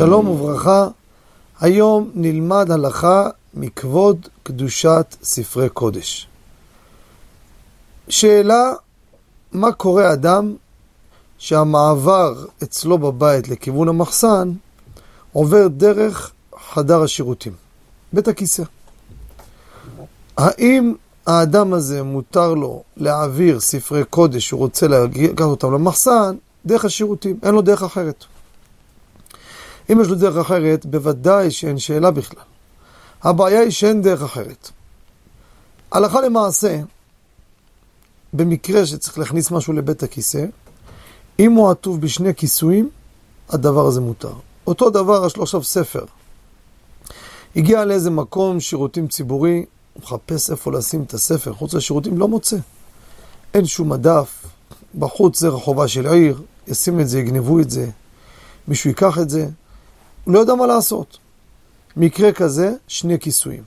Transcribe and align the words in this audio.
שלום 0.00 0.28
וברכה, 0.28 0.88
היום 1.60 2.10
נלמד 2.14 2.70
הלכה 2.70 3.28
מכבוד 3.54 4.28
קדושת 4.42 5.16
ספרי 5.22 5.68
קודש. 5.68 6.28
שאלה, 8.08 8.72
מה 9.52 9.72
קורה 9.72 10.12
אדם 10.12 10.54
שהמעבר 11.38 12.44
אצלו 12.62 12.98
בבית 12.98 13.48
לכיוון 13.48 13.88
המחסן 13.88 14.52
עובר 15.32 15.68
דרך 15.68 16.32
חדר 16.72 17.02
השירותים, 17.02 17.52
בית 18.12 18.28
הכיסא. 18.28 18.62
האם 20.36 20.94
האדם 21.26 21.72
הזה 21.72 22.02
מותר 22.02 22.54
לו 22.54 22.82
להעביר 22.96 23.60
ספרי 23.60 24.04
קודש 24.04 24.46
שהוא 24.48 24.60
רוצה 24.60 24.88
לקחת 24.88 25.40
אותם 25.40 25.72
למחסן 25.72 26.36
דרך 26.66 26.84
השירותים, 26.84 27.38
אין 27.42 27.54
לו 27.54 27.62
דרך 27.62 27.82
אחרת. 27.82 28.24
אם 29.92 30.00
יש 30.00 30.08
לו 30.08 30.14
דרך 30.14 30.36
אחרת, 30.36 30.86
בוודאי 30.86 31.50
שאין 31.50 31.78
שאלה 31.78 32.10
בכלל. 32.10 32.42
הבעיה 33.22 33.60
היא 33.60 33.70
שאין 33.70 34.02
דרך 34.02 34.22
אחרת. 34.22 34.70
הלכה 35.92 36.20
למעשה, 36.20 36.80
במקרה 38.32 38.86
שצריך 38.86 39.18
להכניס 39.18 39.50
משהו 39.50 39.72
לבית 39.72 40.02
הכיסא, 40.02 40.44
אם 41.38 41.52
הוא 41.52 41.70
עטוב 41.70 42.00
בשני 42.00 42.34
כיסויים, 42.34 42.90
הדבר 43.48 43.86
הזה 43.86 44.00
מותר. 44.00 44.32
אותו 44.66 44.90
דבר, 44.90 45.26
יש 45.26 45.36
לו 45.36 45.42
עכשיו 45.42 45.62
ספר. 45.62 46.04
הגיע 47.56 47.84
לאיזה 47.84 48.10
מקום, 48.10 48.60
שירותים 48.60 49.08
ציבורי, 49.08 49.64
הוא 49.92 50.02
מחפש 50.02 50.50
איפה 50.50 50.72
לשים 50.72 51.02
את 51.02 51.14
הספר, 51.14 51.52
חוץ 51.52 51.74
לשירותים, 51.74 52.18
לא 52.18 52.28
מוצא. 52.28 52.56
אין 53.54 53.66
שום 53.66 53.88
מדף, 53.88 54.44
בחוץ 54.98 55.40
זה 55.40 55.48
רחובה 55.48 55.88
של 55.88 56.06
עיר, 56.06 56.42
ישים 56.66 57.00
את 57.00 57.08
זה, 57.08 57.18
יגנבו 57.18 57.60
את 57.60 57.70
זה, 57.70 57.90
מישהו 58.68 58.90
ייקח 58.90 59.18
את 59.18 59.30
זה, 59.30 59.48
הוא 60.24 60.34
לא 60.34 60.38
יודע 60.38 60.54
מה 60.54 60.66
לעשות. 60.66 61.18
מקרה 61.96 62.32
כזה, 62.32 62.72
שני 62.88 63.18
כיסויים. 63.18 63.62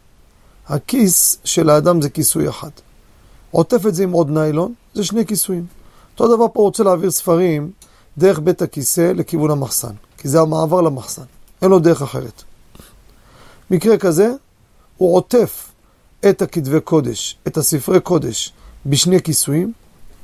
הכיס 0.68 1.38
של 1.44 1.70
האדם 1.70 2.02
זה 2.02 2.10
כיסוי 2.10 2.50
אחד. 2.50 2.70
עוטף 3.52 3.86
את 3.88 3.96
זה 3.96 4.04
עם 4.04 4.12
עוד 4.12 4.30
ניילון, 4.30 4.74
זה 4.94 5.04
שני 5.04 5.26
כיסויים. 5.26 5.66
אותו 6.14 6.36
דבר 6.36 6.46
פה 6.54 6.62
רוצה 6.62 6.84
להעביר 6.84 7.12
ספרים 7.12 7.72
דרך 8.18 8.40
בית 8.40 8.62
הכיסא 8.62 9.12
לכיוון 9.16 9.52
המחסן, 9.52 9.94
כי 10.18 10.28
זה 10.28 10.42
המעבר 10.42 10.82
למחסן, 10.82 11.24
אין 11.62 11.70
לו 11.70 11.80
דרך 11.80 12.02
אחרת. 12.02 12.44
מקרה 13.72 13.98
כזה, 13.98 14.32
הוא 14.98 15.16
עוטף 15.16 15.72
את 16.30 16.42
הכתבי 16.42 16.82
קודש, 16.82 17.38
את 17.48 17.58
הספרי 17.58 18.00
קודש, 18.00 18.54
בשני 18.86 19.22
כיסויים, 19.22 19.74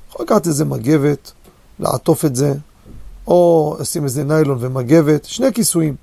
יכול 0.10 0.26
לקחת 0.26 0.48
איזה 0.48 0.66
מגבת, 0.66 1.32
לעטוף 1.80 2.26
את 2.26 2.36
זה, 2.36 2.54
או 3.28 3.78
לשים 3.80 4.04
איזה 4.04 4.24
ניילון 4.24 4.58
ומגבת, 4.62 5.26
שני 5.26 5.54
כיסויים. 5.54 5.96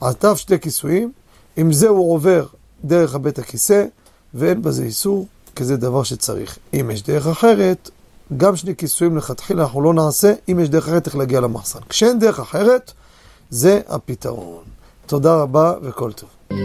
עטף 0.00 0.34
שתי 0.36 0.58
כיסויים, 0.58 1.12
עם 1.56 1.72
זה 1.72 1.88
הוא 1.88 2.14
עובר 2.14 2.46
דרך 2.84 3.14
הבית 3.14 3.38
הכיסא, 3.38 3.84
ואין 4.34 4.62
בזה 4.62 4.82
איסור, 4.82 5.26
כי 5.56 5.64
זה 5.64 5.76
דבר 5.76 6.02
שצריך. 6.02 6.58
אם 6.74 6.90
יש 6.92 7.02
דרך 7.02 7.26
אחרת, 7.26 7.90
גם 8.36 8.56
שני 8.56 8.76
כיסויים 8.76 9.16
לכתחילה 9.16 9.62
אנחנו 9.62 9.82
לא 9.82 9.94
נעשה, 9.94 10.32
אם 10.48 10.60
יש 10.60 10.68
דרך 10.68 10.88
אחרת 10.88 11.06
איך 11.06 11.16
להגיע 11.16 11.40
למחסן. 11.40 11.78
כשאין 11.88 12.18
דרך 12.18 12.40
אחרת, 12.40 12.92
זה 13.50 13.80
הפתרון. 13.88 14.64
תודה 15.06 15.34
רבה 15.34 15.74
וכל 15.82 16.12
טוב. 16.12 16.58